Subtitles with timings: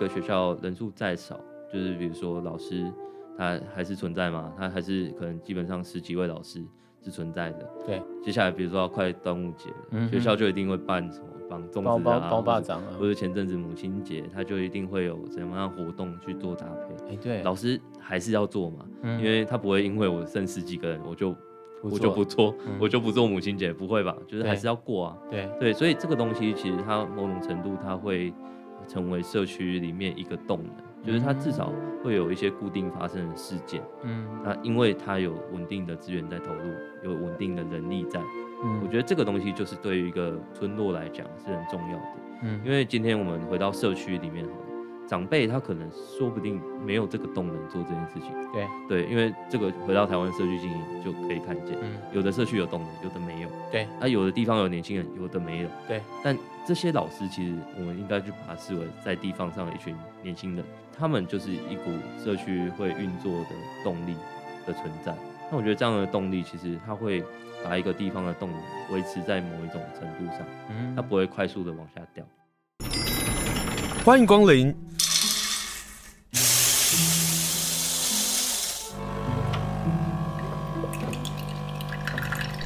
[0.00, 1.38] 个学校人数再少，
[1.72, 2.90] 就是比如说老师
[3.36, 6.64] 他还是存在嘛，他还是可能基本上十几位老师
[7.02, 7.70] 是存在的。
[7.86, 17.14] 对，接下来比如说要快端午节了，嗯学校就一定会办什么绑粽子啊，或者前阵子母亲节，他就一定会有怎么样活动去做搭配。
[17.14, 21.34] 哎，对，老师还是要做嘛，嗯因为他不会因为我剩十几个人，我就
[21.82, 24.16] 我就不做，嗯我就不做母亲节，不会吧？
[24.28, 25.16] 就是还是要过啊。
[25.30, 28.32] 对，对，所以这个东西其实它某种程度它会
[28.90, 31.72] 成为社区里面一个动能，就是它至少
[32.02, 33.80] 会有一些固定发生的事件。
[34.02, 36.72] 嗯那因为它有稳定的资源在投入，
[37.04, 38.20] 有稳定的人力在，
[38.64, 42.04] 嗯，我觉得这个东西就是对于一个村落来讲是很重要的。
[42.42, 44.66] 嗯，因为今天我们回到社区里面好了，
[45.10, 48.30] 长辈他可能说不定没有这个动能做这件事情。
[48.52, 53.48] 对对，因为这个回到台湾社区经营就可以看见，嗯有的社区有动能，有的没有。
[53.72, 55.68] 对，那、有的地方有年轻人，有的没有。
[55.88, 60.64] 对，但这些老师其实我们应该去把它视为在地方上的一群年轻人，
[60.96, 61.90] 他们就是一股
[62.24, 64.14] 社区会运作的动力
[64.64, 65.12] 的存在。
[65.50, 67.20] 那我觉得这样的动力其实它会
[67.64, 68.60] 把一个地方的动能
[68.92, 72.24] 维持在某一种程度上，嗯它不会快速的往下掉。
[74.04, 74.72] 欢迎光临。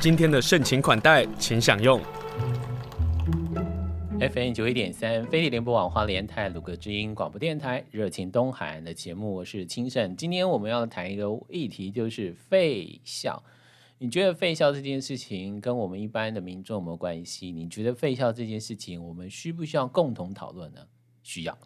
[0.05, 1.98] 今天的盛情款待，请享用。
[4.20, 10.14] FM 九一点三，飞利联播网花莲泰鲁阁之音广播电台，热情东海岸的节目，我是清盛。
[10.14, 13.42] 今天我们要谈一个议题，就是废校。
[13.97, 17.50] 你觉得废校这件事情跟我们一般的民众有没有关系？
[17.50, 20.81] 你觉得废校这件事情，我们需不需要共同讨论呢？
[21.22, 21.59] 需要。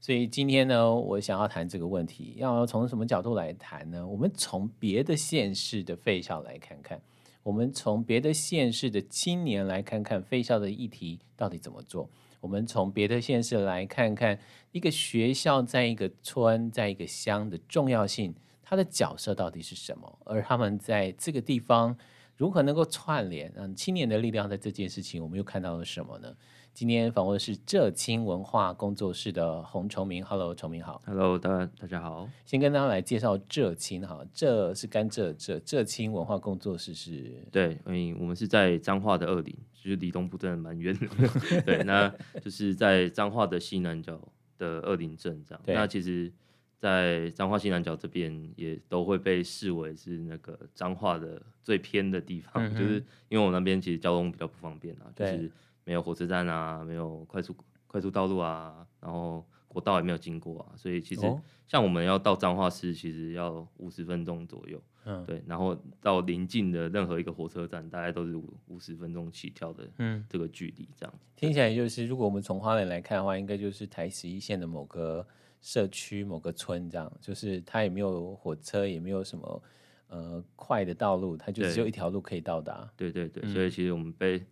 [0.00, 4.06] 所以今天呢，我想要谈这个问题，要从什么角度来谈呢？
[4.06, 7.02] 我们从别的县市的废校来看看。
[7.42, 12.08] 我们从别的县市的青年来看看废校的议题到底怎么做。
[12.40, 14.38] 我们从别的县市来看看
[14.72, 20.18] 一个学校在一个村、在一个乡的重要性，它的角色到底是什么？
[20.24, 21.96] 而他们在这个地方
[22.36, 23.52] 如何能够串联？
[23.56, 26.34] 嗯，青年的力量在这件事情，我们又看到了什么呢？
[26.80, 32.26] 今天访问的是浙青文化工作室的洪崇明，Hello，崇明好，Hello，大家大家好。
[32.46, 41.06] 先跟大家来介绍浙青哈，浙是甘蔗浙，浙青文化工作室是，对，嗯，我们是在彰化的二林，就是离东部真的蛮远的。
[41.66, 44.18] 对，那就是在彰化的西南角
[44.56, 45.62] 的二林镇这样。
[45.66, 46.32] 那其实，
[46.78, 52.94] 在彰化西南角这边也都会被视为是那个彰化的最偏的地方，嗯就是
[53.28, 55.52] 因为我们那边其实交通比较不方便啊，就是
[55.84, 64.80] 没有火车站啊，没有快速快速道路啊，然后国道也没有经过啊，所以其实哦像我们要到彰化市，其实要五十分钟左右。
[65.06, 71.14] 嗯，对，然后到邻近的任何一个火车站，大概都是五五十分钟起跳的嗯，这个距离，这样。
[71.34, 75.26] 听起来就是，如果我们从花莲来看的话，应该就是台十一线的某个
[75.62, 79.62] 社区、某个村这样，就是它也没有火车，也没有什么
[80.08, 82.86] 呃快的道路，它就只有一条路可以到达。
[82.94, 84.44] 对对对，嗯所以其实我们被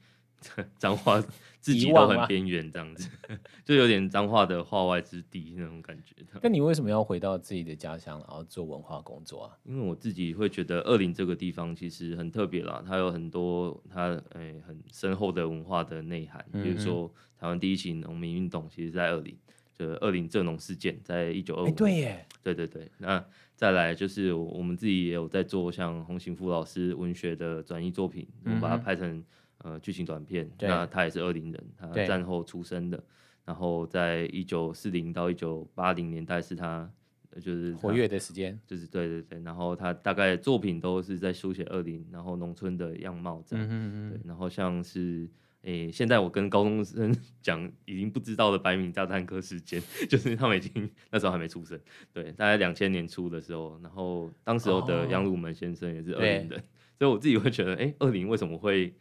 [0.79, 1.21] 彰化
[1.61, 3.09] 自己都很边缘这样子，
[3.65, 6.15] 就有点脏话的话外之地那种感觉。
[6.43, 9.57] 那你为什么要回到自己的家乡，然后做文化工作啊？
[9.65, 19.37] 因为我自己会觉得二林这个地方其实很特别啦，它有很多它诶、欸、很深厚的文化的内涵，比如说台湾第一起农民运动，其实在二林，
[19.77, 21.71] 就二林蔗农事件，在一九二五。
[21.73, 23.23] 对耶，对对对，那
[23.57, 29.23] 再来就是我们自己也有在做像洪行富老师文学的转译作品，我们把它拍成
[29.59, 30.51] 呃剧情短片。
[30.61, 33.03] 那他也是二零人，他战后出生的，
[33.45, 36.91] 然后在一九四零到一九八零年代是他
[37.31, 38.59] 呃就是他活跃的时间。
[38.67, 43.67] 就是对对对，然后他大概作品都是在书写二零，然后农村的样貌这样。
[43.67, 45.29] 嗯嗯对，然后像是
[45.63, 51.79] 诶，现在我跟高中生 讲已经不知道的白米炸弹客事件， 就是他们已经那时候还没出生，
[52.13, 56.63] 对，大概两千年初的时候，然后当时候的杨鲁门先生也是二零人，
[56.97, 58.95] 所以我自己会觉得，哎，二零为什么会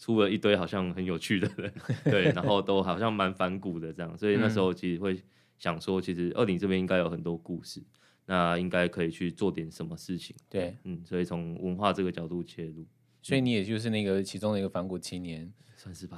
[0.00, 1.72] 出了一堆好像很有趣的人，
[2.04, 5.22] 对， 然后都好像蛮反骨的这样，所以那时候其实会
[5.58, 7.82] 想说，其实二林这边应该有很多故事，
[8.24, 12.86] 那应该可以去做点什么事情，对，嗯，所以从文化这个角度切入。
[13.22, 16.16] 所以你也就是那个其中的一个反骨青年，算是吧，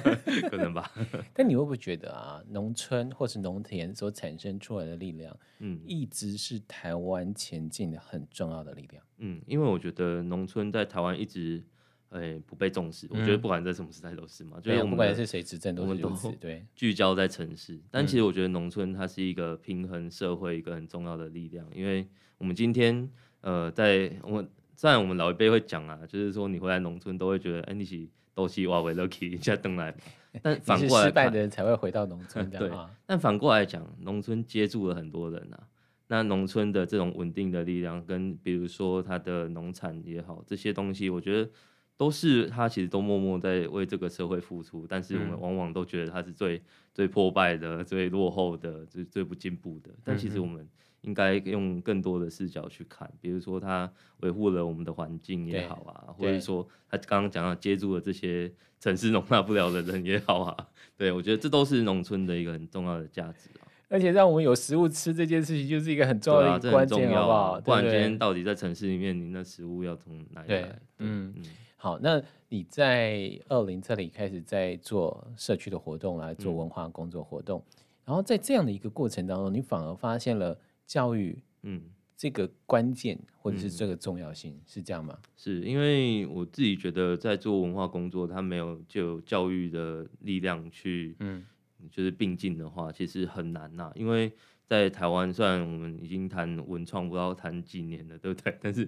[0.50, 0.90] 可能吧。
[1.34, 9.04] 但你会不会觉得啊，农村或是农田所产生出来的力量，嗯一直是台湾前进的很重要的力量？
[9.18, 11.62] 嗯，因为我觉得农村在台湾一直，
[12.10, 13.06] 哎、不被重视。
[13.10, 16.30] 我觉得不管在什么时代都是嘛，就是我们不管是谁执政都我们都是。
[16.40, 22.06] 对， 聚焦在城市，但其实我觉得农村它是一个平衡社会一个很重要的力量，因为
[22.38, 23.08] 我们今天
[23.40, 29.94] 呃，在我们虽然我们老一辈会讲啊，就是说你回来农村都会觉得，哎、欸，你是都是哇为 lucky 一下登来，
[30.40, 32.58] 但反过来失败的人才会回到农村 的。
[32.58, 32.70] 对，
[33.04, 35.66] 但反过来讲，农村接住了很多人啊。
[36.10, 41.50] 那农村的这种稳定的力量，跟比如说它的农产也好，这些东西，我觉得
[41.98, 46.62] 都是他其实都默默在为这个社会付出，但是我们往往都觉得他是最、嗯、
[46.94, 49.90] 最破败的、最落后的、最最不进步的。
[50.04, 50.66] 但其实我们
[51.00, 58.48] 应该用更多的视角去看，比如说他维护了我们的环境也好啊，或者说他刚刚讲到接住了这些
[58.78, 63.66] 城市容纳不了的人也好啊，对，我觉得这都是农村的一个很重要的价值啊。
[63.88, 67.60] 而且让我们有食物吃这件事情，就是一个很重要的关键，好不好？
[67.60, 70.60] 不然今天到底在城市里面，你那食物要从哪里来？
[70.60, 71.42] 对，嗯嗯。
[71.80, 81.80] 好，那你在二零这里开始在做社区的活动，来做文化工作活动，嗯、然后在这样的一个过程当中，你反而发现了教育，嗯，
[82.16, 85.16] 这个关键或者是这个重要性，嗯、是这样吗？
[85.36, 91.46] 是因为我自己觉得在做文化工作，它没有就教育的力量去，嗯。
[91.92, 94.32] 就是并进的话，其实很难呐、啊，因为
[94.68, 98.54] 在台湾，虽然我们已经谈文创，不知道谈几年了，对不对？
[98.60, 98.86] 但是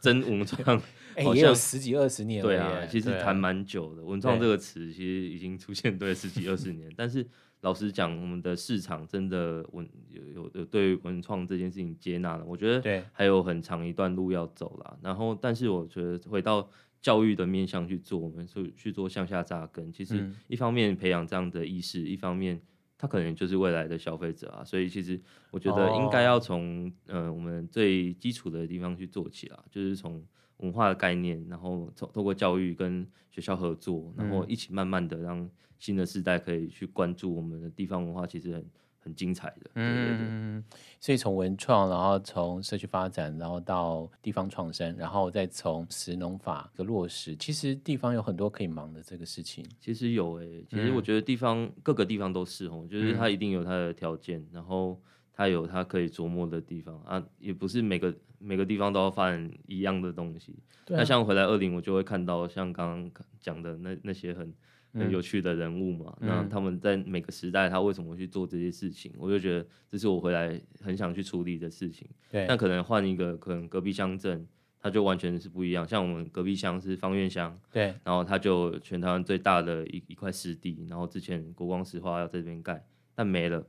[0.00, 0.64] 真文创
[1.22, 2.48] 好像也有十几二十年了。
[2.48, 4.02] 对啊，其实谈蛮久的。
[4.02, 7.26] 文创这个词其实已经出现对十几二十年，但是
[7.60, 14.96] 老实讲，我们的市场真的文有有有对文创这件事情接纳了，我觉得还有很长一段路要走啦。
[15.02, 16.68] 然后，但是我觉得回到。
[17.00, 19.92] 教育的面向去做，我们去去做向下扎根。
[19.92, 22.60] 其实一方面培养这样的意识，嗯、一方面
[22.98, 24.62] 他可能就是未来的消费者啊。
[24.62, 25.18] 所以其实
[25.50, 30.22] 我觉得应该要从、哦、呃我们最基础的地方去做起啦，就是从
[30.58, 35.48] 文化的概念，然后从透过教育跟学校合作，然后一起慢慢的让
[35.78, 38.66] 新的世代可以去关注我们的地方文化，其实很。
[39.08, 40.62] 很精彩的，嗯，
[41.00, 49.64] 所以从文创，然后从社区发展，然后到地方创生，然后再从食农法的落实，其实地方有很多可以忙的这个事情。
[49.80, 55.00] 其实有诶、欸，其实我觉得地方、嗯、各个地方都是哦，就是它一定有它的条件，然后
[55.32, 60.58] 它有它可以琢磨的地方啊，也不是每个每个地方都要发展一样的东西。
[60.86, 64.52] 啊、那像回来二林，我就会看到像刚刚讲的那那些很。
[64.94, 69.12] 很有趣的人物嘛，那、嗯、他们在每个时代，他为什么去做这些事情？
[69.18, 72.08] 我就觉得这是我回来很想去处理的事情。
[72.30, 74.48] 对，那可能换一个，可能隔壁乡镇，
[74.80, 75.86] 他就完全是不一样。
[75.86, 82.82] 像我们隔壁乡是方院乡，对，然后他就全台湾最大的一一块湿地，然后之前国光石化要在这边盖，
[83.14, 83.64] 但没了，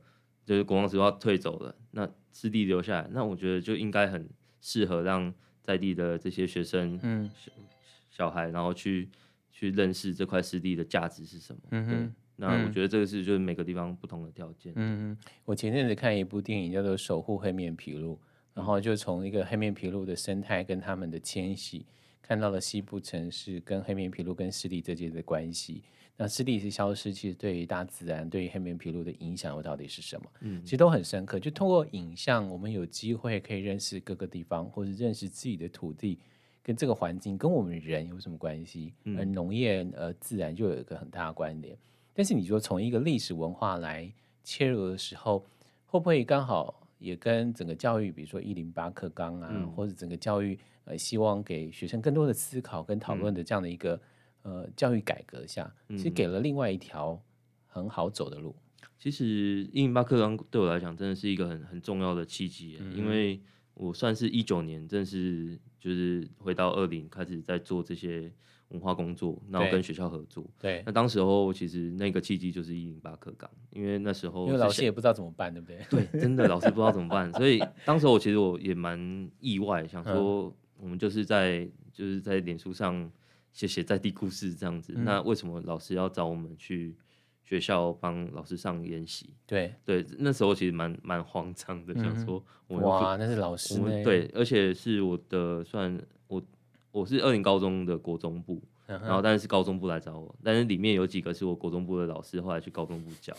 [0.46, 4.26] 就是国光石化退走了，那湿地留下来，那我觉得就应该很
[4.60, 7.52] 适合让在地的这些学生，嗯，小
[8.10, 9.08] 小孩，然后去。
[9.52, 11.60] 去认识这块湿地的价值是什么？
[11.72, 14.72] 嗯哼，那我觉得这个是就是每个地方不同的条件。
[14.74, 15.14] 嗯，
[15.44, 18.16] 我前阵子看一部电影叫做《守护黑面琵鹭》，
[18.54, 21.84] 然后就从一个黑面琵鹭的生态跟他们的迁徙，
[22.22, 25.82] 看到了西部城市跟黑面琵鹭跟湿地之间的关系。
[26.22, 30.30] 那湿地是消失，其实对于大自然、对于黑面琵鹭的影响又到底是什么？
[30.40, 31.40] 嗯，其实都很深刻。
[31.40, 36.18] 就通过影像，我们有机会可以认识各个地方，或者认识自己的土地。
[36.62, 38.92] 跟这个环境跟我们人有什么关系？
[39.16, 41.74] 而农业呃自然就有一个很大的关联。
[42.12, 44.12] 但是你说从一个历史文化来
[44.44, 45.42] 切入的时候，
[45.86, 54.00] 会不会刚好也跟整个教育，比如说一零八课纲啊，嗯、或者整个教育呃希望给学生更多的思考跟讨论的这样的一个、嗯、
[54.42, 57.20] 呃教育改革下，其实给了另外一条
[57.66, 58.54] 很好走的路。
[58.98, 63.40] 其实一零八课纲对我来讲真的是一个很很重要的契机，嗯、因为
[63.74, 65.58] 我算是一九年正是。
[65.80, 68.30] 就是回到二零开始在做这些
[68.68, 70.44] 文化工作，然后跟学校合作。
[70.60, 75.78] 对，那当时候其实那个契机就是一零八课纲，因为那时候因为老师也不知道怎么办，对不对？
[75.88, 83.10] 对，真的老师不知道怎么办， 所以当时候我其实我也蛮意外，想说我们就是在就是在脸书上
[83.52, 86.96] 写写在地故事这样子，嗯、那为什么老师要找我们去？
[87.42, 94.04] 学校帮老师上研习，对对，那时候其实蛮蛮慌张的，嗯、想说我们哇，那是老师呢？
[94.04, 96.40] 对，而且是我的算我
[96.92, 103.34] 我是二零高中的国中部，嗯、然后但是是高中部来找我，但是里面有几个是我国中部的老师，后来去高中部教，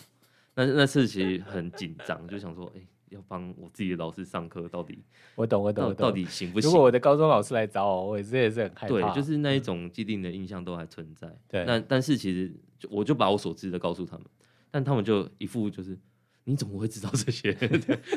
[0.55, 2.87] 那那次其实很紧张，就想说，哎、欸。
[3.11, 5.03] 要帮我自己的老师上课，到底
[5.35, 6.69] 我懂我懂我懂，到底行不行？
[6.69, 8.87] 如果我的高中老师来找我，我也是也是很害怕。
[8.87, 11.27] 对，就是那一种既定的印象都还存在。
[11.47, 12.51] 对，但但是其实
[12.89, 14.25] 我就把我所知的告诉他们，
[14.71, 15.97] 但他们就一副就是
[16.45, 17.53] 你怎么会知道这些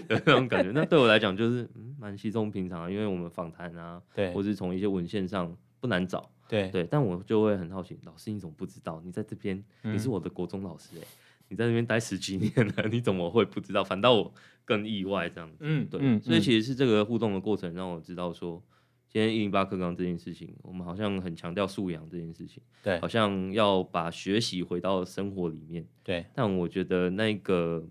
[0.09, 0.71] 的那种感觉？
[0.73, 6.31] 那对我来讲就是嗯蛮稀松平常，因为我们访谈啊，对，或是从一些文献上不难找。
[6.47, 9.01] 对对，但我就会很好奇，老师你怎么不知道？
[9.03, 11.07] 你在这边，你是我的国中老师哎、欸。
[11.49, 13.85] 你在那边待十几年了，你怎么会不知道？
[13.85, 14.35] 反倒我
[14.65, 15.59] 更意外这样子。
[15.61, 18.63] 嗯，对，嗯、所以其实是这个互动的过程让我知道说，
[19.09, 26.27] 今天一零八课纲这件事情，我们好像很强调素养这件事情，对，好像要把学习回到生活里面，对。
[26.35, 27.87] 但我觉得那个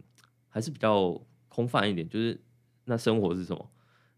[0.49, 2.41] 还是比较空泛一点，就是
[2.85, 3.69] 那生活是什么？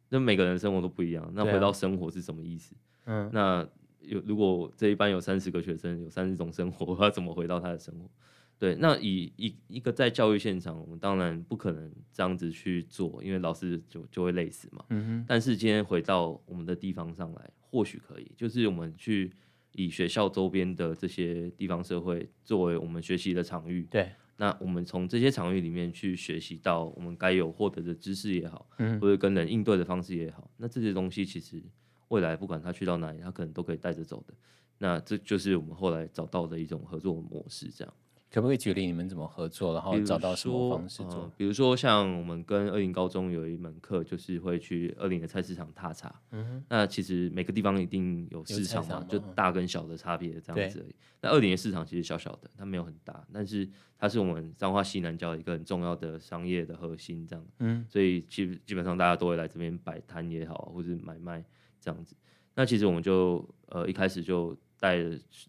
[0.09, 2.73] 那每个人生活都不一样，那回到生活是什么意思？
[3.05, 3.67] 嗯，那
[3.99, 8.09] 有如果这一班有三十个学生，有三十种生活，要怎么回到他的生活？
[8.57, 14.85] 对，那以一一个在教育现场，我们当然不可能这样子去做，因为老师就就会累死嘛。
[14.89, 15.25] 嗯哼。
[15.27, 19.31] 但是今天回到我们的地方上来，或许可以，就是我们去
[19.73, 23.87] 以学校周边的这些地方社会作为我们学习的场域。
[23.91, 24.11] 对。
[24.37, 31.63] 那我们从这些场域里面去学习到我们该有获得的知识也好，嗯，或者跟人应对的方式也好，那这些东西其实
[32.09, 34.33] 未来不管他去到哪里，他可能都可以带着走的。
[34.77, 37.93] 那这就是我们后来找到的一种合作模式，这样。
[38.31, 41.21] 可不可以举例你们怎么合作，然后找到什么方式做？
[41.21, 46.13] 呃、比如说像我们跟二林高中有一门课，就是会去二林的菜市场踏查。
[46.31, 46.65] 嗯哼。
[46.67, 50.95] 那其实每个地方一定有市场嘛，就大跟小的差别这样子而已。
[51.21, 53.67] 那二林的市场其实小小的，它没有很大，但是
[53.97, 57.45] 它是我们彰化西南郊一个很重要的商业的核心这样。
[57.59, 57.85] 嗯。
[57.87, 61.41] 所以基基本上大家都会来这边摆摊也好，或者买卖
[61.79, 62.15] 这样子。
[62.53, 64.97] 那其实我们就呃一开始就带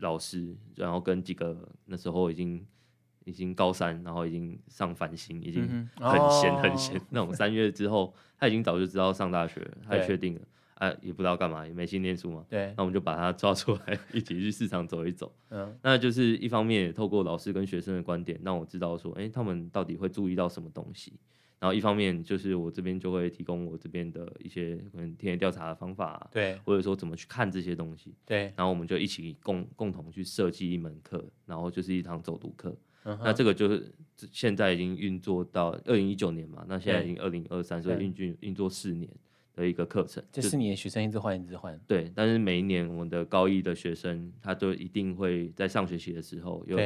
[0.01, 2.65] 老师，然后跟几个那时候已经。
[3.27, 5.67] 已经高三，然后已经上繁星，已经
[5.97, 7.01] 很闲很闲。
[7.11, 10.41] 那种三月之后，他已经早就知道上大学，他也确定了，
[10.75, 12.47] 哎、啊，也不知道干嘛，也没心念书嘛。
[12.49, 15.35] 对，那我们就把他抓出来， 一起去市场走一走。
[15.49, 21.19] 嗯，那就是一方面也透过老师跟学生的观点，让我知道说，哎，他们到底会注意到什么东西。
[21.59, 28.53] 然后一方面就是我这边就会提供我这边的一些可能田野调查的方法，对，或者说怎么去看这些东西，对。
[28.57, 32.77] 然后我们就一起共共同去设计一门课，然后就是一堂走读课。
[33.23, 33.89] 那这个就是
[34.33, 39.09] 现在已经运作到二零一九年嘛，那现在已经二零二三，所以运运运作四年
[39.55, 40.21] 的一个课程。
[40.33, 41.81] 这四年学生一直换一直换。
[41.87, 46.77] 对，但是每一年我们的高一的学生，他都一定会在上学期的时候有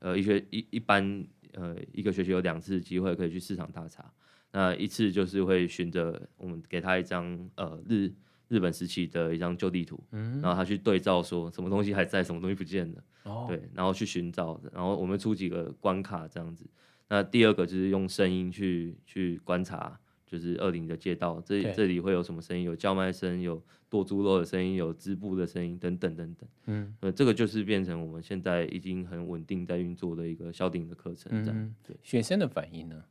[0.00, 4.12] 呃一些一一般呃一个学期有两次机会可以去市场大查，
[4.52, 8.12] 那一次就是会循着我们给他一张呃日。
[8.48, 16.66] 日本时期的一张旧地图，嗯，然后他去对照说什么东西还在，什么东西不见了，哦，对，然后去寻找，然后我们出几个关卡这样子。
[17.08, 19.98] 那第二个就是用声音去去观察，
[20.32, 22.64] 就是二零的街道，这这里会有什么声音？
[22.64, 26.48] 有叫卖声，有剁猪肉的声音，有织布的声音等等等等。
[26.64, 31.74] 嗯，呃，这个就是变成我们现在已经很稳定在运作的一个校定的课程，这样，嗯。
[31.86, 33.04] 对，学生的反应呢？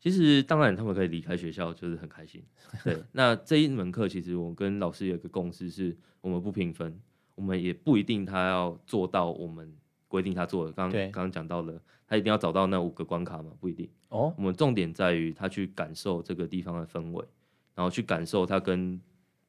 [0.00, 2.42] 其实当然，他们可以离开学校，就是很开心。
[2.82, 7.00] 对， 那这一门课其实我跟老师有一个共识，是我们不评分，
[7.36, 9.72] 我们也不一定他要做到我们
[10.14, 10.70] 规定他做的。
[10.70, 13.50] 刚刚刚讲到了，他一定要找到那五个关卡嘛？
[13.58, 13.90] 不一定。
[14.10, 17.26] 哦，我们重点在于他去感受这个地方的氛围，
[17.74, 19.00] 然后去感受他跟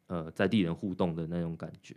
[0.08, 1.96] 呃在地人互动的那种感觉。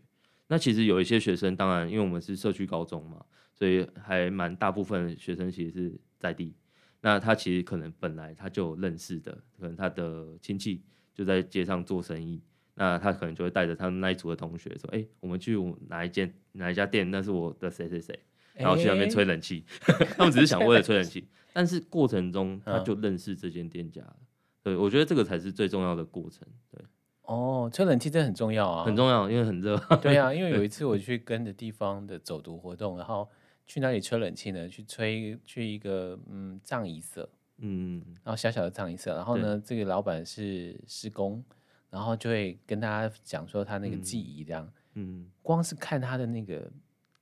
[0.48, 6.54] 那其实有一些学生，当然因为我们是社区高中嘛，所以还蛮大部分学生其实是在地。
[7.00, 10.82] 那他其实可能本来他就有认识的，可能他的亲戚
[11.14, 12.42] 就在街上做生意，
[12.74, 15.56] 那他可能就会带着他们那一组的同学说：“哎、欸，我们去
[15.88, 17.10] 哪一间哪一家店？
[17.10, 18.18] 那是我的谁谁谁。”
[18.58, 24.16] 然后去那边吹冷气，欸、 他们只是想为了吹冷气，但是过程中他就认识这间店家了。
[24.62, 26.46] 对，我觉得这个才是最重要的过程。
[26.70, 26.84] 对，
[27.22, 29.76] 哦，吹冷气真的很重要啊，很重要，因为很热。
[30.02, 33.28] 对啊， 因为有一次我去跟着地方的走读活动，然后。
[33.70, 34.66] 去哪里吹冷气呢？
[34.66, 41.44] 去吹去一个嗯藏仪社，嗯，然后小小的藏仪社，然后呢，这个老板是施工，
[41.90, 46.66] 然后就会跟大家讲说他那个技艺这样，嗯，嗯，光是看他的那个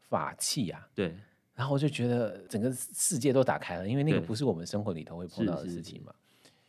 [0.08, 1.14] 法器啊，对，
[1.54, 6.14] 然后我就觉得整个世界都打开了，因为那个不是我们生活里头会碰到的事情嘛，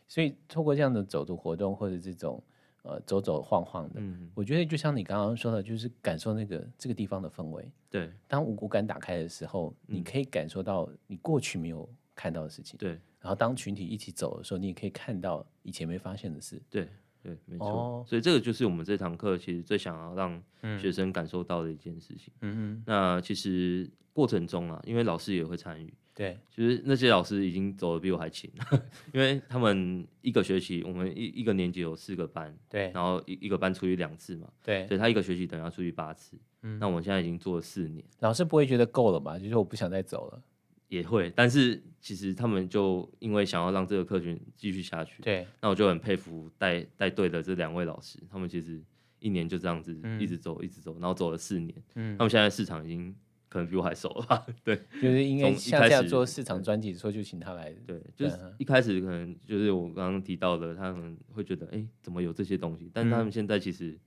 [0.06, 2.42] 所以透过这样的走读活动或者这种。
[2.82, 7.70] 呃，走走晃晃的，嗯，我觉得就像你刚刚说的，就是感受那个这个地方的氛围。
[7.90, 12.78] 对，当五感打开的时候，嗯，你可以感受到你过去没有看到的事情。
[12.78, 16.62] 对，然后当群体一起走的时候，你也可以看到以前没发现的事。
[16.70, 16.88] 对，
[17.22, 17.66] 对，没错。
[17.66, 20.42] 哦，所以这个就是我们这堂课其实最想要让
[20.78, 22.32] 学生感受到的一件事情。
[22.40, 22.82] 嗯嗯。
[22.86, 25.92] 那其实过程中啊，因为老师也会参与。
[26.14, 28.50] 对，其实那些老师已经走的比我还勤，
[29.14, 39.38] 因为他们一个学期，我们一一个年级有四个班，对，然后一一个班出去两次嘛，对，所以他一个学期等于要出去八次，嗯，那我们现在已经做了四年，老师不会觉得够了吧？
[39.38, 40.42] 就是我不想再走了，
[40.88, 48.82] 也会，但是其实他们就因为想要让这个客群继续下去，对，那我就很佩服带带队的这两位老师，他们其实
[49.18, 53.14] 一年就这样子一直走，嗯，一直走，然后走了四年，嗯，他们现在市场已经。
[53.50, 57.72] 可能比我还熟吧，对， 就是因为下次要做市场专辑，的时候就请他来。
[57.86, 62.90] 对，就是一开始可能就是我刚刚提到的，他们会觉得，哎、欸，怎么有这些东西？
[62.92, 63.98] 但他们现在其实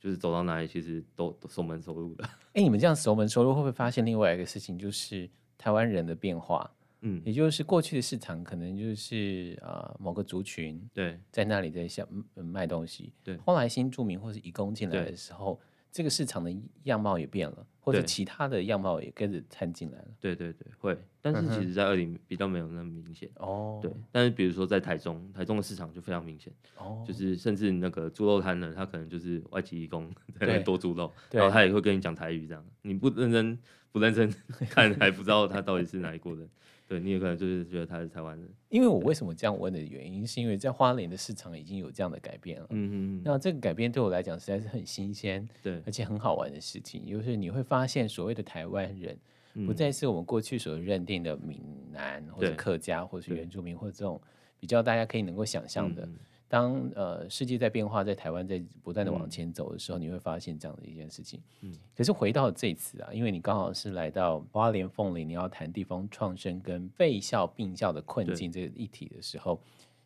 [0.00, 2.24] 就是走到哪里其实都，都熟门熟路的。
[2.54, 5.28] 哎，你们这样熟门熟路，会不会发现另外一个事情，就是
[5.58, 6.70] 台湾人的变化？
[7.02, 15.60] 嗯，也就是过去的市场可能就是啊、呃、某个族群对，在那里在想卖东西，对，后来新住民或是移工进来的时候。
[15.90, 16.54] 这个市场的
[16.84, 20.08] 样貌也变了，或者其他的样貌也跟着掺进来了。
[20.20, 20.96] 对对对，会。
[21.20, 23.28] 但是其实，在二零比较没有那么明显。
[23.36, 23.82] 哦、嗯。
[23.82, 23.92] 对。
[24.12, 26.52] 但是比如说在台中，台中的市场就非常明显。
[26.76, 27.04] 哦。
[27.06, 32.64] 就是甚至那个猪肉摊呢，他可能就是外籍义工在那多猪肉，然后他也会跟你讲台语这样。
[32.82, 33.58] 你不认真
[33.90, 34.32] 不认真
[34.70, 36.48] 看，还不知道他到底是哪一国人。
[36.88, 42.66] 对，你有可能就是觉得他是台湾人，因为我为什么这样问的原因，是因为在花莲的市场已经有这样的改变了。
[42.70, 49.18] 嗯嗯，那这个改变对我来讲实在是很新鲜，对，而且很好玩的事情，就是你会发现所谓的台湾人，
[49.66, 51.60] 不再是我们过去所认定的闽
[51.92, 54.18] 南或者客家或者是原住民或者这种
[54.58, 56.08] 比较大家可以能够想象的。
[56.48, 61.38] 当呃世界在变化，在台湾在不断的往前走的时候，嗯，你会发现这样的一件事情。
[61.60, 69.60] 嗯，可是回到这次啊，因为你刚好是来到花莲凤林，你要谈地方创生跟废校并校的困境这个议题的时候，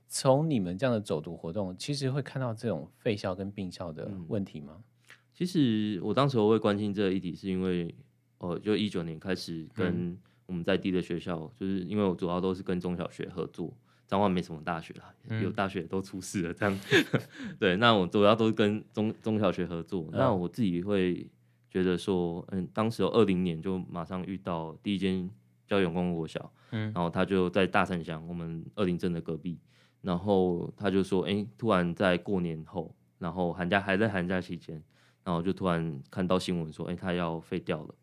[0.08, 4.74] 从你们这样的走读活动，其实会看到这种废校跟并校的问题吗？
[4.76, 4.84] 嗯，
[5.32, 7.94] 其实我当时我会关心这个议题，是因为
[8.38, 13.72] 哦，就一九年开始跟我们在地的学校，嗯，就是因为我主要都是跟中小学合作。
[14.12, 16.52] 彰化没什么大学啦，有大学都出事了。
[16.52, 20.06] 这样，嗯、 对，那我主要都是跟中中小学合作。
[20.12, 21.26] 那我自己会
[21.70, 25.30] 觉得说，嗯，当时有二零年就马上遇到第一间
[25.66, 29.58] 教育永光国小，嗯，然后他就在大山乡，我们二林镇的隔壁，
[30.02, 34.82] 然后他就说，哎、欸，突然在过年后，然后寒假还在寒假期间，
[35.24, 37.94] 然后就突然看到新闻说，哎、欸，他要废掉了，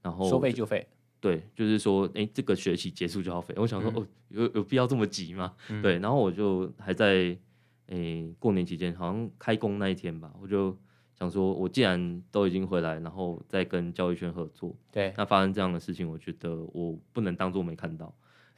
[0.00, 0.88] 然后说废就废。
[1.20, 3.52] 对，就是说，哎、欸，这个学期结束就要飞。
[3.56, 5.52] 我想说，嗯、哦，有有必要这么急吗？
[5.68, 7.36] 嗯、对，然后我就还在，
[7.86, 10.76] 诶、欸，过年期间，好像开工那一天吧，我就
[11.18, 18.14] 想说，我既然都已经回来，然后再跟教育圈合作，对，那发生这样的事情，我觉得我不能当做没看到。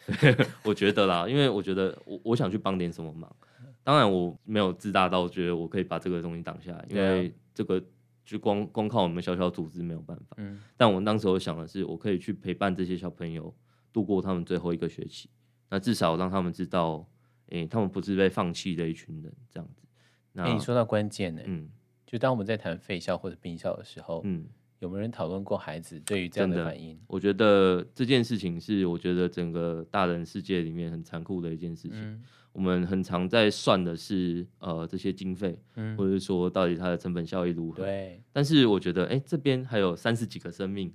[0.62, 3.34] 我觉得啦，因为我觉得我我想去帮点什么忙。
[3.82, 7.82] 当然，我没有自大到觉得我可以把这个东西挡下来，因为这个。
[8.30, 13.52] 就光光靠我们小小组织没有办法，嗯，但我们当时我想的是，我可以去陪伴这些小朋友
[13.92, 15.28] 度过他们最后一个学期，
[15.68, 17.04] 那至少让他们知道，
[17.46, 19.82] 诶、欸，他们不是被放弃的一群人，这样子。
[20.30, 21.68] 那、欸、你说到关键呢，嗯，
[22.06, 24.46] 就当我们在谈废校或者并校的时候，嗯，
[24.80, 26.98] 有没有人讨论过孩子对于这样的反应？
[27.06, 32.00] 我觉得这件事情是，我觉得整个大人世界里面很残酷的一件事情。
[32.00, 37.84] 嗯我们很常在算的是呃这些经费，嗯，或者是说到底它的成本效益如何？
[37.84, 38.20] 对。
[38.32, 40.92] 但是我觉得，哎，这边还有三十几个生命，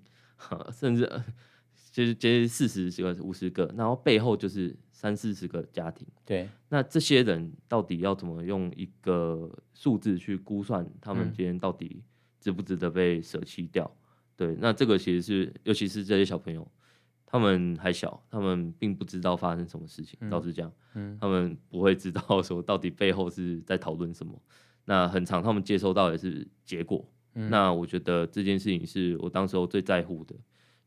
[0.74, 1.10] 甚至
[1.94, 6.06] 就是接近四十几个、五十个，然后背后就是三四十个家庭。
[6.26, 6.50] 对。
[6.68, 12.04] 那这些人到底要怎么用一个数字去估算他们今天到底
[12.46, 13.84] 值不值得被舍弃掉？
[13.84, 14.06] 嗯。
[14.38, 14.58] 对。
[14.62, 16.72] 那这个其实是，尤其是这些小朋友。
[17.28, 20.18] 他们还小，他们并不知道发生什么事情。
[20.30, 24.40] 倒是这样，嗯，他们不会知道说到底背后是在讨论什么。
[24.86, 27.04] 那很长，他们接收到的是结果。
[27.34, 27.50] 嗯。
[27.50, 30.36] 那我觉得这件事情是我当时候最在乎的。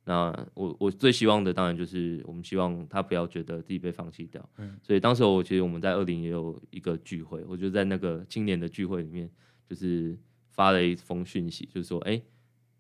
[0.05, 4.49] 那我我最希望的当然就是我们希望他不要觉得自己被放弃掉。
[4.57, 4.79] 嗯。
[4.83, 9.29] 所以当时候我其实我们在二零也有一个聚会，我就在那个青年的聚会里面，
[9.69, 10.17] 就是
[10.59, 12.21] 发了一封讯息，就是说，哎，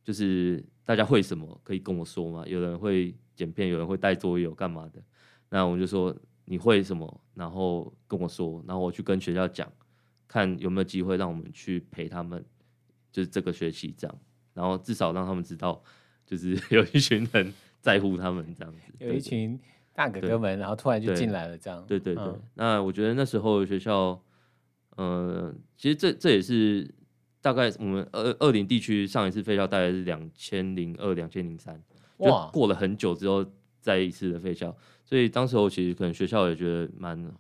[0.03, 2.43] 就是大家会什么可以跟我说吗？
[2.45, 3.15] 有人会。
[3.39, 5.01] 剪片，有人会带作业，有干嘛的？
[5.51, 6.13] 那我就说
[6.47, 9.73] 你会什么，然后跟我说，然后我去跟学校讲，
[10.27, 12.45] 看有没有机会让我们去陪他们，
[13.13, 14.19] 就是这个学期这样，
[14.55, 15.81] 然后至少让他们知道，
[16.27, 19.57] 就是有一群人在乎他们这样子，有一群
[19.93, 21.87] 大哥哥们，然后突然就进来了这样。
[21.87, 24.21] 对对对，那我觉得那时候学校，
[24.97, 26.93] 呃，其实这这也是
[27.41, 31.81] 大概我们二二零地区上一次废校大概是两千零二、两千零三。
[32.19, 33.47] 就过了很久之后
[33.81, 37.33] 再一次的废校，所以当时候其实可能学校也觉得蛮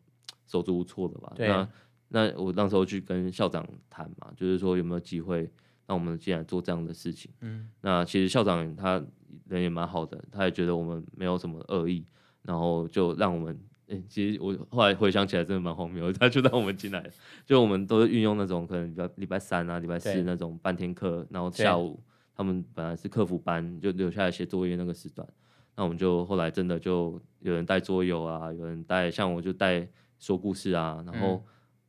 [0.47, 1.33] 手足无措的吧。
[1.37, 1.69] 那
[2.11, 5.51] 那我那时候去跟校长谈嘛，就是说有没有机会
[5.89, 7.29] 让我们进来做这样的事情。
[7.41, 9.05] 嗯，那其实校长他
[9.49, 12.07] 人也蛮好的，他也觉得我们没有什么恶意，
[12.43, 13.59] 然后就让我们，
[13.89, 17.05] 哎、欸，其实我后来回想起来真的蛮荒谬，他就让我们进来，
[17.45, 22.01] 就我们都是运用那种可能礼拜礼拜三啊、礼拜四那种半天课，然后下午。
[22.41, 25.27] 他们本来是客服班，就留下来写作业那个时段，
[25.75, 29.85] 那我们就后来真的就有人带桌游啊，有人带像我就带
[30.21, 31.45] 说故事啊，然后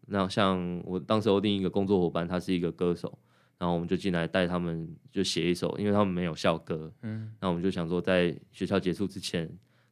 [0.08, 3.16] 那像我当时候另一个工作伙伴，他是一个歌手，
[3.60, 9.48] 然后我们就进来带他们就写一首，因为他们没有校歌，嗯，那我们就想说在学校结束之前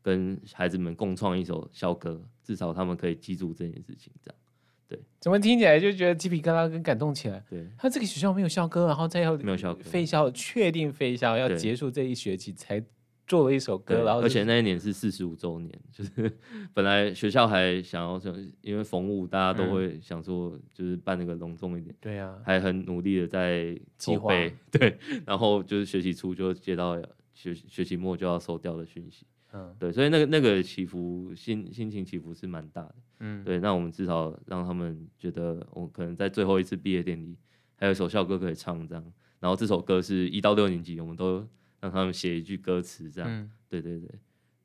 [0.07, 4.39] 跟孩子们共创一首校歌，至少他们可以记住这件事情，这样，
[4.87, 7.43] 对，怎么听起来就觉得鸡皮疙瘩跟感动起来？
[7.49, 12.81] 对，他这个学校没有校歌，然后再要没有校歌，废校确定废校要结束这一学期才
[13.27, 16.31] 做了一首歌，然后、就是、而且那一年是四十五周年，就是
[16.73, 26.97] 本来学校还想要想，因为逢五大家都会想说，就是办那个隆重一点，对呀、啊，还很努力的在筹备， 对，然后就是学期初就接到
[27.33, 29.25] 学学期末就要收掉的讯息。
[29.57, 37.35] 嗯，对，所以那个那个起伏心心情起伏是蛮大的，嗯，对，那我们至少让他们觉得，我可能在最后一次毕业典礼
[37.75, 39.03] 还有一首校歌可以唱这样，
[39.39, 41.47] 然后这首歌是一到六年级，我们都
[41.79, 44.07] 让他们写一句歌词这样，嗯，对对对，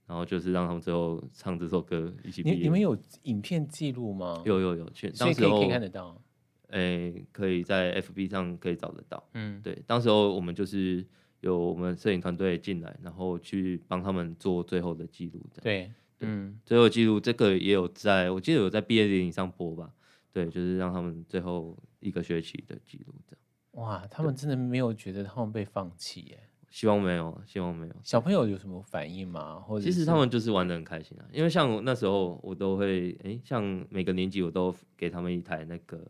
[0.07, 2.55] 然后就是让他们最后唱这首歌一起毕业。
[2.57, 4.43] 你你们有影片记录吗？
[4.45, 6.21] 有有有，全当时可以看得到，
[6.69, 11.07] 哎，可以在 FB 上可以找得到，嗯，对，当时候我们就是。
[11.43, 15.45] 有我们摄影团队进来，然后去帮他们做最后的记录。
[15.61, 19.93] 对，嗯，最后记录这个也有在，我记得有在毕业典礼上播吧？
[20.33, 23.85] 对，就是让他们最后一个学期的记录这样。
[23.85, 26.39] 哇，他们真的没有觉得他们被放弃耶？
[26.71, 27.95] 希望没有，希望没有。
[28.05, 29.57] 小朋友有什么反应吗？
[29.57, 36.07] 或者其实他们就是玩的很开心啊，因为像那时候我都会，哎，像每个年级我都给他们一台那个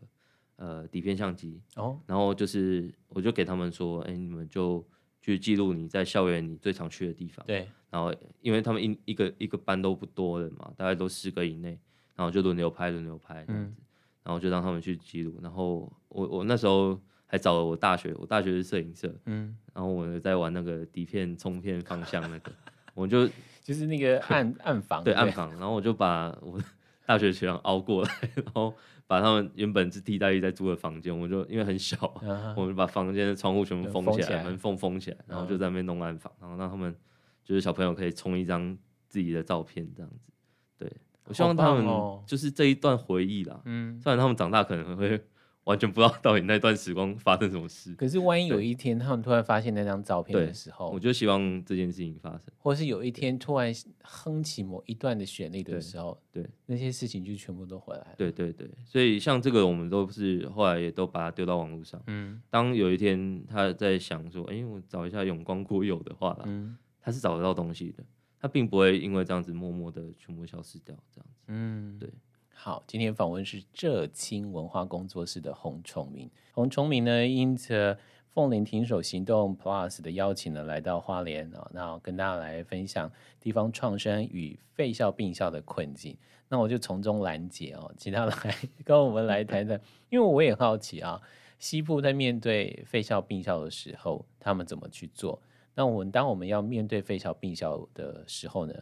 [0.57, 4.85] 呃底片相机哦，然后就是我就给他们说，哎，你们就。
[5.23, 7.43] 去记录你在校园你最常去的地方。
[7.47, 7.67] 对。
[7.89, 11.79] 然后，因为他们一一个一个班都不多的嘛，大概都十个以内，
[12.15, 13.85] 然后就轮流拍，轮流拍这样子，嗯。
[14.23, 15.39] 然后就让他们去记录。
[15.41, 19.13] 然后我我那时候还找了我大学，我大学是摄影社。
[19.25, 19.55] 嗯。
[19.73, 22.51] 然后我在玩那个底片冲片方向那个，
[22.93, 23.27] 我就
[23.61, 25.03] 就是那个暗暗房。
[25.03, 25.51] 对，暗房。
[25.51, 26.59] 然后我就把我
[27.05, 28.73] 大学学长凹过来，然后。
[29.07, 32.53] 把他们原本是替代役在租的房间，我就因为很小，uh-huh.
[32.55, 36.95] 我们把房间的窗户全部封起来，门缝封起来，然后就在那边弄暗房，然后让他们
[37.43, 40.31] 就是小朋友可以冲一张自己的照片这样子。
[40.77, 40.91] 对，
[41.25, 41.85] 我希望他们
[42.25, 43.61] 就是这一段回忆啦。
[43.65, 45.23] 嗯，虽然他们长大可能会。
[45.65, 47.93] 完全不知道到底那段时光发生什么事。
[47.95, 52.41] 可是万一有一天他们突然发现那张照片的时候，我就希望这件事情发生。
[52.57, 58.15] 或是有一天突然哼起某一段的旋律的时候，对，对那些事情就全部都回来了。
[58.17, 62.01] 对对对，所以像这个，我们都是后来也都把它丢到网络上。
[62.07, 68.03] 嗯，当有一天他在想说，哎、欸，我找一下永光国有的话啦，嗯，他是找得到东西的，
[68.37, 71.43] 他并不会因为这样子默默的全部消失掉，这样子。
[71.47, 72.09] 嗯，对。
[72.55, 76.29] 好，今天访问是浙青文化工作室的洪崇明。
[76.53, 77.97] 洪崇明呢，因着
[78.33, 83.11] 凤林停手行动 Plus 的邀请呢，来到花莲啊，那跟大家来分享
[83.41, 86.15] 地方创生与废校并校的困境。
[86.47, 91.19] 那我就从中拦截哦，请他来跟我们来谈谈，因为我也好奇啊，
[91.59, 95.37] 西部在面对废校并校的时候，他们怎么去做？
[95.75, 98.73] 那我们当我们要面对废校并校的时候呢？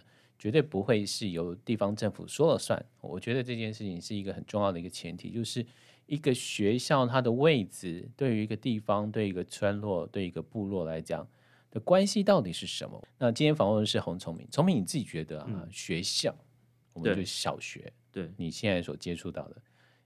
[0.42, 2.84] 绝对不会是由地方政府说了算。
[3.00, 5.64] 我觉得这件事情是一个很重要的一个前提，就是
[6.08, 11.28] 一个学校它的位置对于一个地方、对一个村落、对一个部落来讲
[11.70, 13.00] 的关系到底是什么？
[13.20, 16.36] 那今天访问的是洪崇明，崇明你自己觉得啊，嗯、学校，
[16.94, 19.62] 我们就小学，对，你现在所接触到的，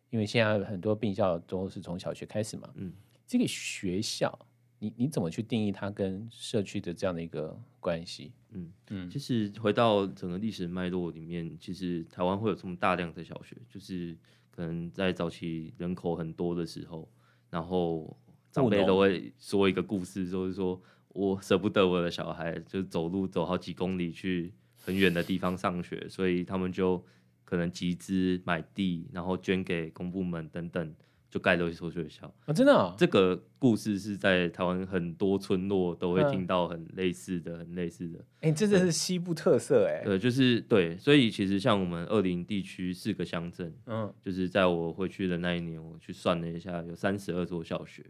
[0.10, 2.92] 因为现在很多病校都是从小学开始嘛，嗯，
[3.26, 4.38] 这个学校。
[4.80, 8.32] 你你怎么去定义它跟社区的这样的一个关系？
[8.52, 14.16] 嗯嗯，其实回到整个历史脉络里面，其实台湾会有这么大量的小学，就是
[14.52, 17.10] 可能在早期人口很多的时候，
[17.50, 18.16] 然后
[18.52, 27.04] 长辈都会说一个故事，就是说我舍不得我的小孩，就走路走好几公里去很远的地方上学，所以他们就
[27.44, 30.96] 可能集资买地，然后捐给公部门等等。
[31.36, 38.20] 就盖了一所学校啊，真的、哦，这个故事是在台湾很多村落都会听到很类似的、嗯、很类似的。
[38.40, 40.02] 哎、欸，这真是西部特色哎。
[40.06, 48.02] 对，就是对，所以其实像我们二林地区四个乡镇，嗯，就是在我回去的那一年，我去算了一下，有三十二所小学，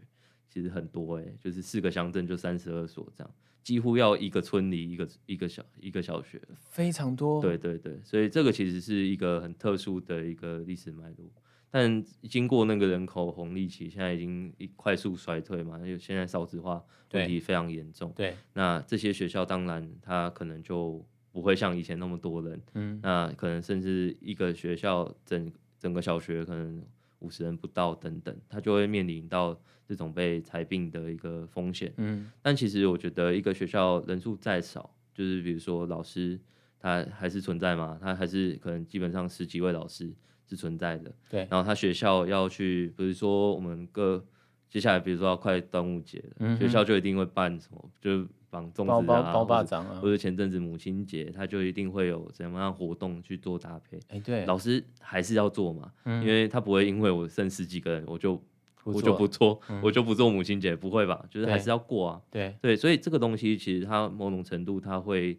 [0.48, 3.34] 其实很多哎，就是四个乡镇就三十二所这样，
[3.64, 7.42] 几乎要一个村里一个一个小一个小学，非常多。
[7.42, 11.28] 对对对，所以这个其实是一个很特殊的一个历史脉络。
[11.70, 18.10] 但经过那个人口红利期，现在已经快速衰退嘛，因为现在少子化问题非常严重。
[18.16, 22.62] 对，那这些学校当然它可能就不会像以前那么多人。
[22.74, 26.82] 嗯，那可能甚至一个学校整整个小学可能
[27.18, 31.92] 五十人不到等等，它就会面临到这种被裁并的一个风险。
[31.98, 36.40] 嗯，但其实我觉得一个学校人数再少，就是比如说老师
[36.78, 40.14] 他还是存在嘛，他还是可能基本上十几位老师。
[40.48, 41.46] 是存在的，对。
[41.50, 44.24] 然后他学校要去，比如说我们各
[44.68, 53.98] 接下来比如说要快端午节了，嗯学校就一定会办什么，就绑粽子啊，包包包巴掌啊或者，前阵子母亲节，他就一定会有怎么样活动去做搭配。
[54.08, 58.40] 哎，对，老师还是要做嘛，嗯因为他不会因为我剩十几个人，我就
[58.84, 61.24] 我就不做，嗯我就不做母亲节，不会吧？
[61.30, 62.20] 就是还是要过啊。
[62.30, 65.38] 对，对，所以这个东西其实它某种程度它会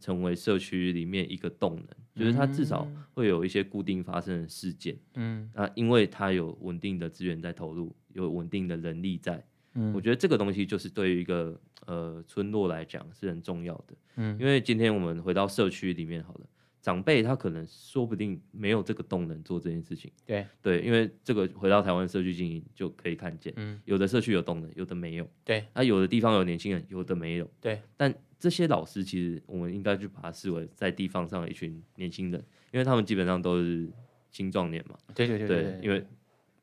[0.00, 4.96] 成为社区里面一个动能，就是它至少会有一些固定发生的事件。
[5.14, 13.94] 嗯啊，因为它有稳定的资源在投入，有稳定的人力在，嗯我觉得这个东西就是对于一个呃村落来讲是很重要的。
[14.16, 16.46] 嗯因为今天我们回到社区里面好了，
[16.80, 20.10] 长辈他可能说不定没有这个动能做这件事情。
[20.24, 25.28] 对对，因为这个回到台湾社区经营就可以看见，嗯有的社区有动能，有的没有。
[25.44, 27.50] 对那、有的地方有年轻人，有的没有。
[27.60, 33.88] 对，但这些老师其实我们应该去把它视为在地方上的一群年轻人，因为他们基本上都是
[34.30, 34.96] 青壮年嘛。
[35.14, 36.04] 对对对对，因为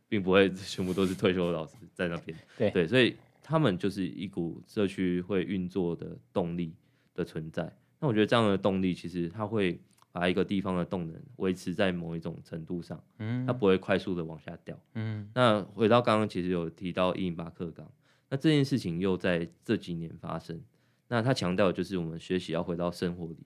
[0.07, 2.37] 并不会 全部都是退休的老师在那边。
[2.57, 6.73] 对对，所以他们就是一股社区会运作的动力
[7.15, 7.75] 的存在。
[7.99, 9.79] 那我觉得这样的动力，其实它会
[10.11, 14.79] 把一个地方的动能维持在某一种程度上，嗯它不会快速的往下掉。
[14.93, 17.91] 嗯那回到刚刚，其实有提到一零八克港，
[18.29, 20.61] 那这件事情又在这几年发生。
[21.07, 23.37] 那他强调的就是我们学习要回到生活里，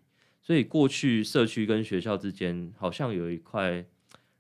[0.41, 3.86] 所以过去社区跟学校之间好像有一块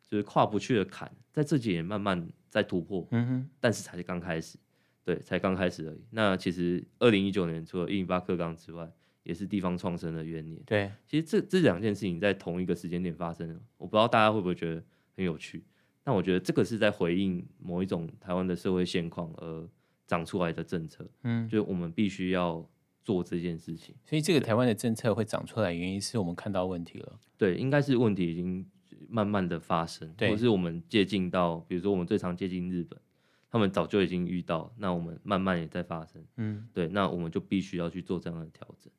[0.07, 4.57] 就是跨不去的坎，在这几年慢慢在突破，嗯哼但是才刚开始，
[5.03, 6.01] 对，才刚开始而已。
[6.11, 8.89] 那其实二零一九年除了一零八课纲之外，
[9.23, 10.61] 也是地方创生的元年。
[10.65, 14.81] 对，其实这这两件事情在同一个时间点发生，我不知道大家会不会觉得
[15.17, 15.65] 很有趣。
[16.01, 19.69] 但我觉得这个是在回应某一种台湾的社会现况而
[20.05, 22.65] 长出来的政策，嗯，就是我们必须要
[23.07, 23.95] 做这件事情。
[24.03, 27.17] 所以这个台湾的政策会长出来，原因是我们看到问题了。
[27.37, 28.69] 对，应该是问题已经
[29.07, 32.99] 慢慢的发生，对或是我们接近到，比如说我们最常接近日本，
[33.49, 36.21] 他们早就已经遇到，那我们慢慢也在发生。
[36.35, 38.91] 嗯对，那我们就必须要去做这样的调整。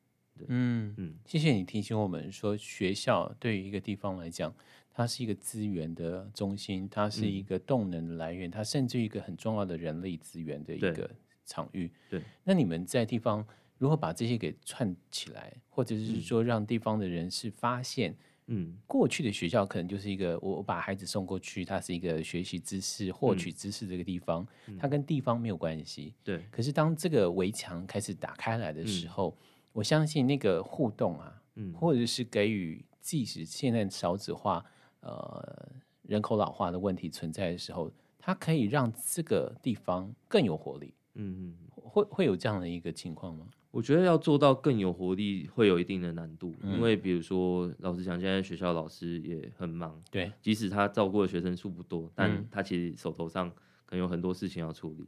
[0.47, 4.51] 嗯嗯，谢谢你提醒我们说，学校对于一个地方来讲，
[4.89, 11.11] 它是一个资源的中心，它是一个动能的来源，它甚至一个很重要的人力资源的一个
[11.45, 11.91] 场域。
[12.09, 13.45] 对，那你们在地方
[13.79, 18.15] 如何把这些给串起来，或者是说让地方的人士发现，
[18.45, 24.45] 嗯，过去的学校可能就是一个我我把孩子送过去，它是一个学习知识、获取知识这个地方，
[24.77, 26.13] 它跟地方没有关系。
[26.23, 29.35] 对，可是当这个围墙开始打开来的时候，
[29.73, 31.73] 我相信那个互动啊，嗯。
[31.73, 34.63] 或者是给予，即使现在少子化、
[34.99, 40.91] 呃人口老化的问题存在的时候，它可以让这个地方更有活力。
[41.19, 41.53] 嗯嗯。
[41.75, 43.47] 会会有这样的一个情况吗？
[43.71, 53.49] 我觉得要做到更有活力，会有一定的难度，嗯因为比如说，老实讲，现在学校老师也很忙，对，即使他照顾的学生数不多，但嗯他其实手头上
[53.85, 55.07] 可能有很多事情要处理。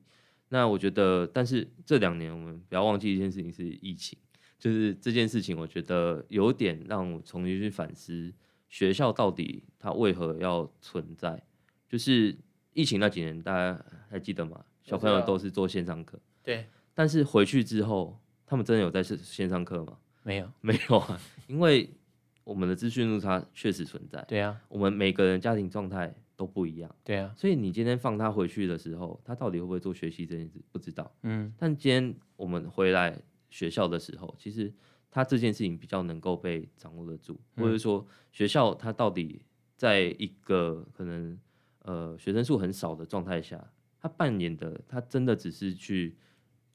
[0.50, 4.17] 那我觉得，但是这两年我们不要忘记一件事情是疫情，
[4.58, 8.34] 就是这件事情，我觉得有点让我重新去反思
[8.69, 11.41] 学校到底它为何要存在。
[11.88, 12.36] 就是
[12.74, 14.63] 疫情那几年，大家还记得吗？
[14.84, 19.98] 小朋友都是做线上课，对，但是回去之后，他们真的有在线线上课吗？
[20.24, 21.89] 没有，没有啊，因为
[22.44, 24.24] 我们的资讯落差确实存在。
[24.28, 31.12] 对啊，我们每个人家庭状态都不一样，对啊，所以你今天放他回去的时候，他到底会不会做学习这件事不知道。
[31.24, 31.54] 嗯。
[31.58, 33.17] 但今天我们回来
[33.50, 34.74] 学校的时候，其实
[35.10, 37.63] 他这件事情比较能够被掌握得住，嗯。
[37.63, 39.44] 或者说学校他到底
[39.76, 41.39] 在一个可能
[41.84, 46.15] 呃学生数很少的状态下，他扮演的他真的只是去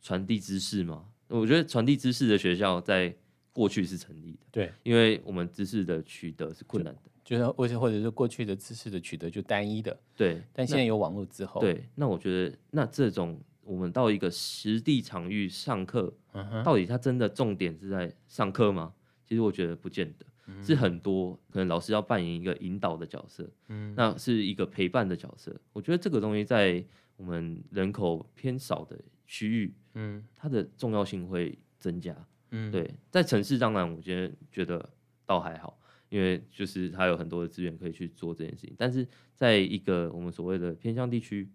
[0.00, 1.04] 传递知识吗？
[1.28, 3.12] 我觉得传递知识的学校在
[3.52, 18.92] 过去是成立的，对，因为我们知识的取得是困难的，就是或者或者是过去的知识的取得就单一的，对，但现在有网络之后，，对，那我觉得那这种我们到一个实地场域上课，嗯哼，到底他真的重点是在上课吗？
[19.26, 25.54] 其实我觉得不见得，嗯是很多可能老师要扮演一个引导的角色，嗯那是一个陪伴的角色。
[25.72, 26.84] 我觉得这个东西在
[27.16, 32.16] 我们人口偏少的区域，嗯它的重要性会增加。
[32.50, 34.88] 嗯，对，在城市当然，我觉得觉得
[35.24, 35.76] 倒还好，
[36.08, 38.74] 因为就是它有很多的资源可以去做这件事情。
[38.78, 41.50] 但是在一个我们所谓的偏乡地区，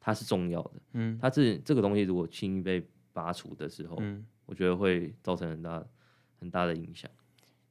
[0.00, 0.72] 它是重要的。
[0.94, 4.26] 嗯它这这个东西如果轻易被拔除的时候，嗯。
[4.44, 5.82] 我觉得会造成很大
[6.42, 7.08] 很大的影响。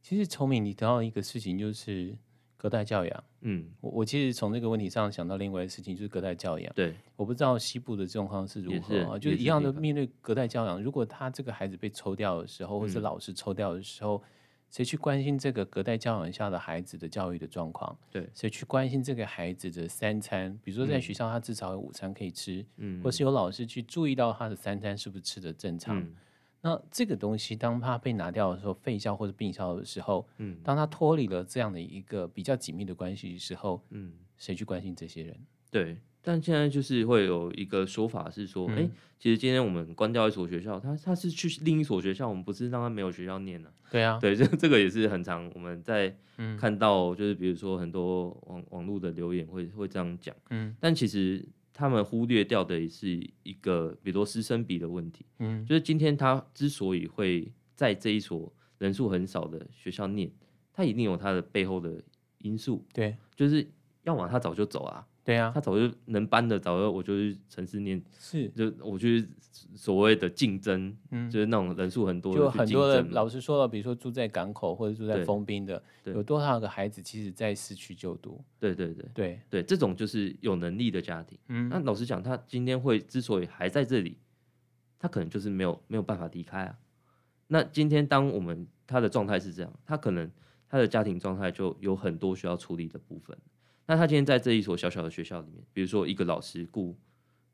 [0.01, 2.17] 其实聪明，你提到一个事情就是
[2.55, 3.23] 隔代教养。
[3.41, 6.73] 嗯，我我其实从这个问题上想到另外一个事情，就是隔代教养。
[6.73, 14.23] 对，我不知道西部的状况是如何啊，就是一样的面对隔代教养，如果他这个孩子被抽掉的时候，或是嗯老师抽掉的时候，
[14.69, 17.97] 谁去关心这个隔代教养下的孩子的教育的状况？
[18.09, 20.57] 对，谁去关心这个孩子的三餐？
[20.63, 25.99] 比如说在学校，他至少有午餐可以吃，嗯，或是有老师去注意到他的三餐是不是吃的正常？
[25.99, 26.15] 嗯、
[26.61, 35.37] 那这个东西，当他被拿掉的时候，废校或者并校的时候，嗯，当他脱离了这样的一个比较紧密的关系的时候，嗯，谁去关心这些人？
[35.69, 35.97] 对。
[36.23, 43.73] 但现在就是会有一个说法是说，哎、嗯欸，其实今天我们关掉一所学校，他他是去另一所学校，我们不是让他没有学校念了。
[43.89, 46.15] 对啊，对，这这个也是很常我们在
[46.59, 50.35] 看到，就是比如说很多网网络的留言会会这样讲。
[50.51, 53.09] 嗯，但其实他们忽略掉的也是
[53.43, 55.25] 一个，比如说师生比的问题。
[55.39, 60.31] 嗯，就是今天他之所以会在这一所人数很少的学校念，
[60.73, 62.03] 他一定有他的背后的
[62.39, 62.85] 因素。
[62.93, 63.67] 对，就是
[64.03, 65.07] 要么他早就走啊。
[65.23, 69.23] 对啊，他早就能搬的，早就我就去城市念，是就我去
[69.75, 78.43] 所谓的竞争，嗯，就是那种人数很多，就很多的老师说了，比如说住在港口或者住在封滨的，有多少个孩子其实在市区就读？
[78.59, 81.37] 对对对对对，这种就是有能力的家庭。
[81.49, 84.17] 嗯，那老实讲，他今天会之所以还在这里，
[84.97, 86.79] 他可能就是没有没有办法离开啊。
[87.47, 90.31] 那今天当我们他的状态是这样，他可能
[90.67, 93.37] 他的家庭状态就有很多需要处理的部分。
[93.91, 96.97] 那他今天在这一所小小的学校里面，比如说一个老师雇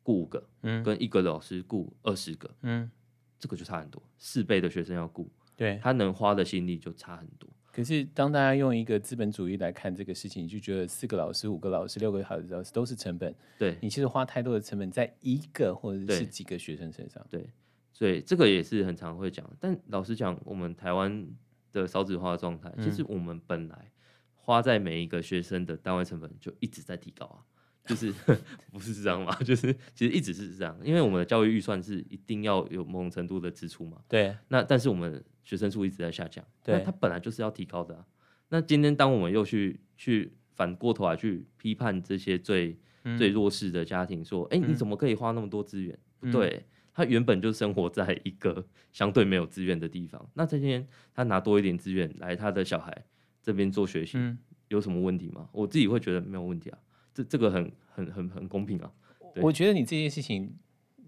[0.03, 2.91] 雇五个，嗯，跟一个老师雇二十个，嗯，
[3.39, 7.49] 这个就差很多，四倍的学生要雇，对，他能花的心力就差很多。
[7.71, 17.49] 可是当大家用一个资本主义来看这个事情，你就觉得四个老师、五个老师、六个老师都是成本，对，你其实花太多的成本在一个或者是几个学生身上，对，对，
[17.91, 19.43] 所以这个也是很常会讲。
[19.59, 21.27] 但老实讲，我们台湾
[21.71, 23.91] 的少子化状态，其实我们本来。
[24.47, 27.43] 花在每一个学生的单位成本就一直在提高啊，
[27.85, 28.13] 就是
[28.71, 29.35] 不是这样吗？
[29.43, 33.97] 就是其实一直是这样，因为我们的教育预算是一定要有某种程度的支出嘛。
[34.07, 34.33] 对。
[34.47, 38.05] 那但是我们学生数一直在下降，那它本来就是要提高的啊。
[38.47, 45.99] 那今天当我们又去去反过头来去批判这些最、嗯、最弱势的家庭，说，哎、欸，你怎么可以花那么多资源？
[46.21, 53.03] 不、嗯、对，他原本就生活在一个相对没有资源的地方，那今天他拿多一点资源来他的小孩。
[53.47, 55.47] 这边做学习、嗯、有什么问题吗？
[55.53, 56.77] 我自己会觉得没有问题啊，
[57.13, 58.91] 这这个很很很很公平啊。
[59.37, 60.53] 我觉得你这件事情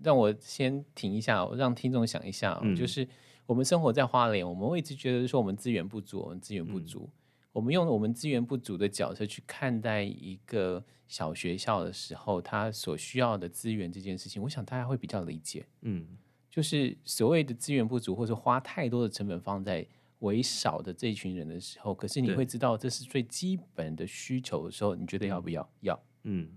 [0.01, 3.05] 让我先停一下，让听众想一下、嗯，就是
[3.45, 7.13] 我们生活在花莲，我们会一直觉得说我们资源不足，我们资源不足、嗯，
[7.51, 15.65] 我们用我们资源不足的角色去看待一个小学校的时候，他所需要的资源这件事情，我想大家会比较理解。
[15.81, 16.07] 嗯，
[16.49, 19.85] 就是所谓的资源不足，或者花太多的成本放在。
[20.19, 25.69] 为少的这一群人的时候，可是你会知道这是最基本的需求的时候，你觉得要不要？
[25.81, 25.99] 要。
[26.23, 26.49] 嗯，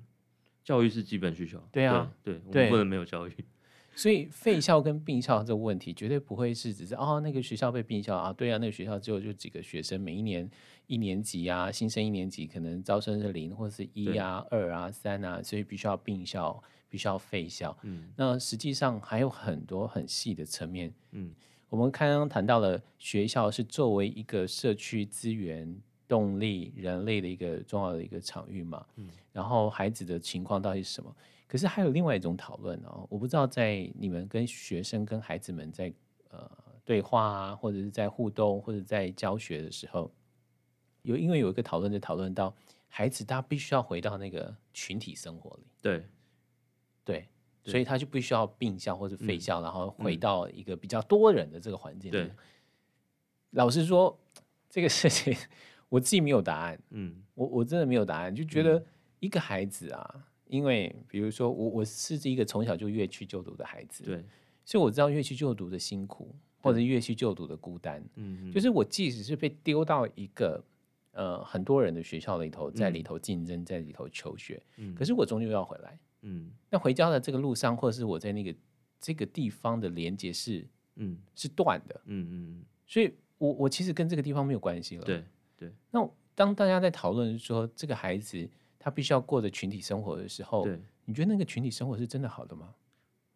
[0.64, 1.62] 教育是基本需求。
[1.70, 3.32] 对啊，对，对，我们不能没有教育。
[3.94, 10.50] 所以废校跟并校这个问题，绝对不会是只是哦，那个学校被并校啊，对啊，那个学校只有就几个学生，每一年
[10.86, 17.76] 一年级啊，新生一年级可能招生是零或是一啊、二啊、三啊，所以必须要并校，必须要废校。
[17.82, 20.92] 嗯，那实际上还有很多很细的层面。
[21.10, 21.34] 嗯。
[21.72, 25.74] 我们刚刚谈到了学校是作为一个社区资源、
[26.06, 31.16] 动力、人类的一个重要的一个场域嘛，嗯，然后孩子的情况到底是什么？
[31.46, 35.90] 可是还有另外一种讨论哦，我不知道在你们跟学生、跟孩子们在
[36.28, 36.50] 呃
[36.84, 40.12] 对话啊，或者是在互动，或者在教学的时候，
[41.00, 42.54] 有因为有一个讨论在讨论到
[42.86, 46.06] 孩子他必须要回到那个群体生活里，对，
[47.02, 47.26] 对。
[47.64, 52.10] 所以他就不需要并校或者废校，嗯，然后回到一个比较多人的这个环境。
[52.10, 52.30] 对，
[53.50, 54.18] 老实说，
[54.68, 55.32] 这个事情
[55.88, 56.78] 我自己没有答案。
[56.90, 58.84] 嗯，我我真的没有答案，就觉得
[59.20, 64.24] 一个孩子啊，嗯，因为比如说我我是一个从小就越区就读的孩子，对，
[64.64, 68.02] 所以我知道越区就读的辛苦，或者越区就读的孤单。
[68.16, 70.64] 嗯，就是我即使是被丢到一个
[71.12, 75.96] 呃很多人的学校里头，在里头竞争，在里头求学，嗯，可是我终究要回来。
[76.22, 78.54] 嗯，那回家的这个路上，或者是我在那个
[79.00, 85.04] 这个地方的连接是，嗯，是断的，嗯嗯，所以我我其实跟这个地方没有关系了。
[85.04, 85.24] 对
[85.56, 85.72] 对。
[85.90, 88.48] 那当大家在讨论说这个孩子
[88.78, 92.72] 他必须要过着群体生活的时候，对，你觉得那个群体生活是真的好的吗？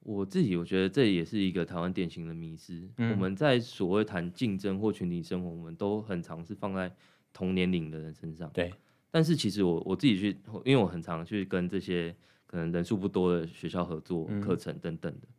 [0.00, 2.88] 我自己我觉得这也是一个台湾典型的迷失。
[2.98, 3.10] 嗯。
[3.10, 6.94] 我们在所谓谈竞争或群体生活，我们都很常是放在
[7.32, 8.48] 同年龄的人身上。
[8.54, 8.72] 对。
[9.10, 12.14] 但是其实我我自己去，因为我很常去跟这些。
[12.46, 15.34] 可能人数不多的学校合作课程等等的，嗯，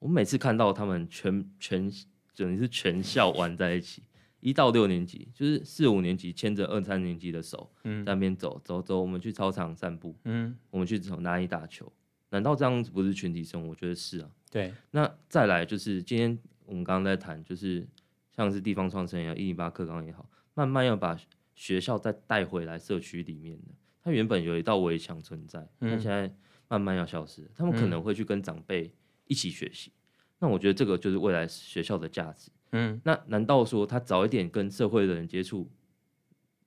[0.00, 1.90] 我每次看到他们全全
[2.36, 4.02] 等于是全校玩在一起，
[4.40, 11.90] 一到六年级就是四五年级牵着二三年级的手，在那边走走走，我们去操场散步，嗯，我们去走哪里打球？
[12.30, 13.70] 难道这样子不是群体生活？
[13.70, 14.30] 我觉得是啊。
[14.50, 14.72] 对。
[14.92, 17.86] 那再来就是今天我们刚刚在谈，就是
[18.34, 21.18] 像是地方创生也好，一零八课纲也好，慢慢要把
[21.54, 23.68] 学校再带回来社区里面的。
[24.02, 26.32] 它原本有一道围墙存在，但现在
[26.70, 27.42] 慢慢要消失。
[27.54, 28.90] 他们可能会去跟长辈
[29.26, 29.92] 一起学习。
[30.38, 32.50] 那我觉得这个就是未来学校的价值。
[32.72, 35.68] 嗯，那难道说他早一点跟社会的人接触，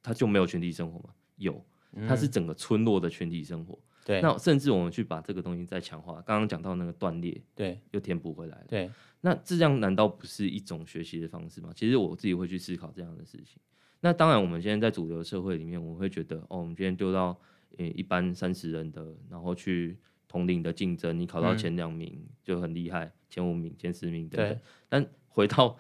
[0.02, 1.10] 他就没有群体生活吗？
[1.38, 1.66] 有，
[2.08, 3.80] 他是整个村落的群体生活。
[4.06, 8.66] 对，那甚至我们去把这个东西再强化，刚刚讲到那个断裂，对，又填补回来了。
[8.68, 8.92] 对，
[9.22, 11.72] 那这样难道不是一种学习的方式吗？
[11.74, 13.62] 其实我自己会去思考这样的事情。
[14.02, 17.40] 那当然，我们现在在主流社会里面，我们会觉得，哦，我们今天丢到
[17.78, 19.98] 呃一般三十人的，然后去
[20.28, 24.60] 同龄的竞争，你考到前两名就很厉害，前五名、前十名等等。
[24.90, 25.78] 但回到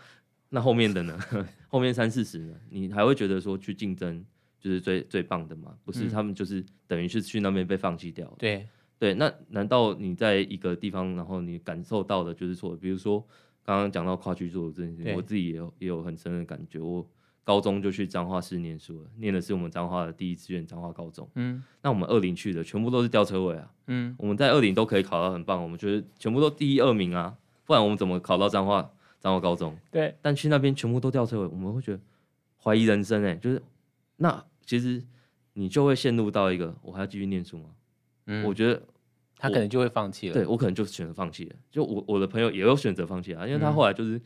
[0.50, 1.20] 那后面的呢？
[1.68, 2.56] 后面三四十呢？
[2.70, 4.26] 你还会觉得说去竞争？
[4.60, 8.36] 就是最最棒的嘛，不是、嗯、他们就是等于是去那边被放弃掉了。
[8.40, 8.66] 对
[8.98, 12.74] 对，那难道你在一个地方，然后你感受到的就是错？
[12.78, 13.20] 比如说
[13.62, 16.80] 刚刚讲到跨区做的这件事情，我自己也有也有很深的感觉。
[16.80, 17.06] 我
[17.44, 21.30] 高中就去彰化市念书了，念的是我们彰化的第一志愿彰化高中。
[21.36, 23.72] 嗯，那我们二零去的全部都是吊车尾啊。
[23.88, 27.36] 嗯，我们在二零都可以考到很棒，我们觉得全部都第一二名啊，
[27.66, 28.90] 不然我们怎么考到彰化
[29.20, 29.78] 彰化高中？
[29.92, 32.00] 对，但去那边全部都吊车尾，我们会觉得
[32.62, 33.62] 怀疑人生哎、欸，就是
[34.18, 34.44] 那。
[34.66, 35.04] 其实
[35.52, 37.66] 你就会陷入到一个，我还要继续念书吗？
[38.28, 38.82] 嗯，我觉得
[39.38, 40.34] 他可能就会放弃了。
[40.34, 41.56] 对，我可能就选择放弃了。
[41.70, 44.22] 就我我的朋友也有选择放弃啊，因为他后来就是、嗯、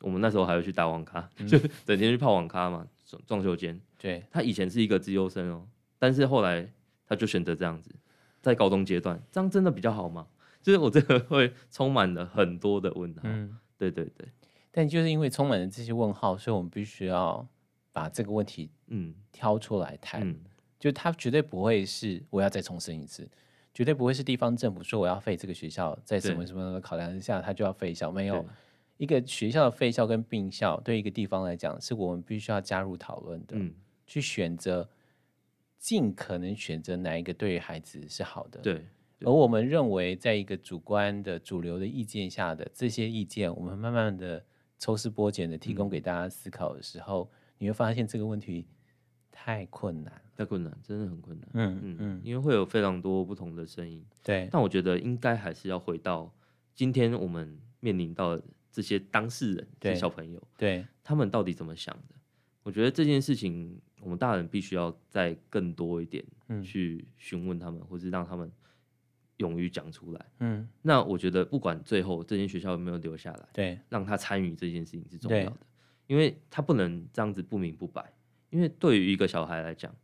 [0.00, 3.80] 我们那时候还会去打网咖，嗯、 就整天去泡网咖嘛，装装修间。
[3.98, 5.66] 对，他以前是一个资优生哦，
[5.98, 6.68] 但是后来
[7.06, 7.94] 他就选择这样子，
[8.40, 10.26] 在高中阶段，这样真的比较好吗？
[10.62, 13.20] 就是我这个会充满了很多的问号。
[13.24, 14.28] 嗯，对对对。
[14.70, 17.46] 但就是因为充满了这些问号，所以我们必须要。
[17.92, 20.38] 把这个问题嗯挑出来谈，嗯、
[20.78, 23.28] 就他绝对不会是我要再重申一次，
[23.74, 28.12] 绝对不会是地方政府说我要废这个学校，在什么什么的考量之下，他就要废校。
[28.12, 28.46] 没有
[29.00, 33.72] 一个学校的废校跟并校，对一个地方来讲，是我们必须要加入讨论的，嗯、
[34.06, 34.86] 去选择
[35.78, 38.60] 尽可能选择哪一个对于孩子是好的。
[38.60, 38.84] 对，
[39.20, 44.44] 而我们认为，在一个主观的主流的意见下的这些意见，我们慢慢的
[44.78, 47.30] 抽丝剥茧的提供给大家思考的时候。
[47.32, 48.66] 嗯你会发现这个问题
[49.30, 51.46] 太困难，太困难，真的很困难。
[51.52, 54.02] 嗯嗯嗯，因为会有非常多不同的声音。
[54.24, 56.32] 对，但我觉得应该还是要回到
[56.74, 62.14] 今天我们面临到的这些当事人，这些小朋友，对，他们到底怎么想的？
[62.62, 66.24] 我觉得这件事情，我们大人必须要再更多一点
[66.62, 68.50] 去询问他们，或是让他们
[69.38, 70.26] 勇于讲出来。
[70.40, 75.56] 嗯，那我觉得不管最后这间学校有没有留下来，对，让他参与这件事情是重要的。
[76.06, 78.12] 因为他不能这样子不明不白，
[78.50, 79.94] 因为对于一个小孩来讲，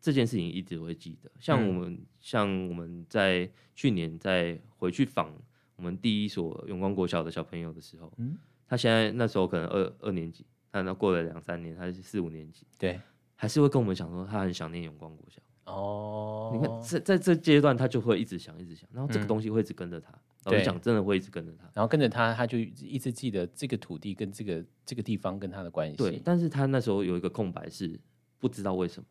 [0.00, 1.30] 这件事情一直会记得。
[1.38, 5.34] 像我们，嗯、像我们在去年在回去访
[5.78, 13.00] 我们第一所永光国小的小朋友的时候，嗯、他现在那时候可能二二年级，他那过了两三年，他是四五年级，对，
[13.36, 15.40] 还是会跟我们讲说他很想念永光国小。
[15.64, 20.12] 哦，你看在在这阶段，他就会一直想，一直想，然后这个东西会一直跟着他。
[20.44, 21.70] 老实讲，真的会一直跟着他。
[21.74, 25.96] 然后跟着他，他就一直记得这个土地跟这个这个地方跟他的关系。
[25.96, 28.00] 对，但是他那时候有一个空白，是
[28.38, 29.06] 不知道为什么。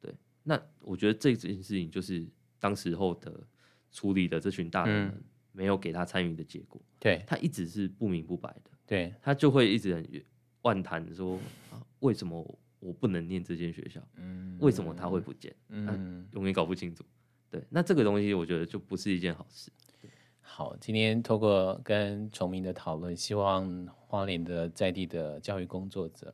[0.00, 2.26] 对，那我觉得这件事情就是
[2.58, 3.46] 当时候的
[3.90, 5.24] 处理的这群大人们
[5.56, 6.78] 没有给他参与的结果。
[7.00, 8.70] 对，他一直是不明不白的。
[8.86, 10.24] 对，他就会一直很
[10.60, 11.38] 万谈说
[11.70, 12.58] 啊，为什么？
[12.78, 15.52] 我不能念这间学校，嗯，为什么他会不见？
[15.70, 17.02] 嗯，永远搞不清楚。
[17.50, 19.72] 对，那这个东西我觉得就不是一件好事。
[20.40, 26.32] 好，今天透过跟崇明的讨论，希望花莲的在地的教育工作者，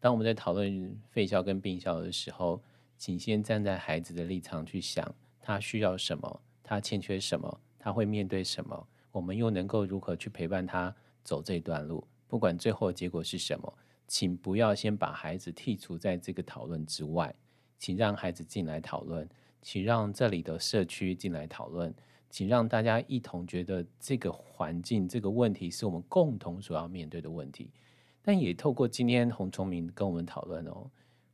[0.00, 2.60] 当我们在讨论废校跟并校的时候，
[2.96, 12.06] 请先站在孩子的立场去想，他需要什么，他欠缺什么，他会面对什么，我们又能够如何去陪伴他走这段路？
[12.28, 13.74] 不管最后结果是什么。
[14.08, 17.34] 请不要先把孩子剔除在这个讨论之外，
[17.78, 19.26] 请让孩子进来讨论，
[19.62, 21.94] 请让这里的社区进来讨论，
[22.28, 27.70] 请让大家一同觉得这个环境、这个问题是我们共同所要面对的问题。
[28.20, 30.90] 但也透过今天洪崇明跟我们讨论哦，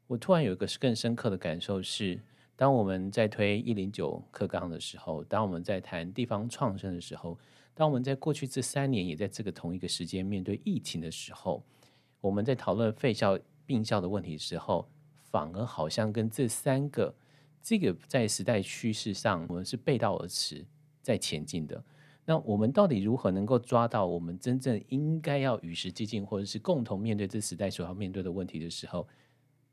[0.06, 2.20] 我突然有一个更深刻的感受是，
[2.58, 7.38] 当我们在推一零九课纲的时候，当我们在谈地方创生的时候，
[7.72, 11.62] 当我们在过去这三年也在这个同一个时间面对疫情的时候。
[12.20, 14.88] 我们在讨论废校并校的问题的时候，
[15.30, 17.14] 反而好像跟这三个
[17.62, 20.66] 这个在时代趋势上，我们是背道而驰
[21.00, 21.80] 在前进的。
[22.24, 29.06] 那我们到底如何能够抓到我们真正应该要与时俱进，或者是共同面对这时代所要面对的问题的时候，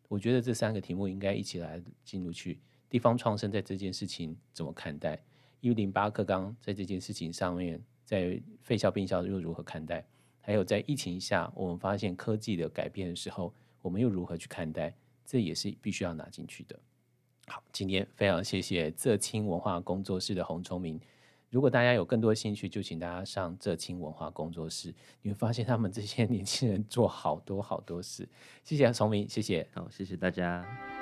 [0.08, 2.60] 我觉得这三个题目应该一起来进入去。
[2.90, 5.20] 地方创生在这件事情怎么看待？
[5.62, 10.06] 一零八克刚在这件事情上面，在废校并校又如何看待？
[10.40, 14.94] 还有在疫情下，我们发现科技的改变的时候，我们又如何去看待？
[15.26, 16.80] 这也是必须要拿进去的。
[17.48, 21.00] 好，今天非常谢谢浙青文化工作室的洪崇明。
[21.50, 28.28] 如果大家有更多兴趣，就请大家上浙青文化工作室，你会发现他们这些年轻人做好多好多事。
[28.64, 30.95] 谢谢崇明，谢谢，好，谢谢大家。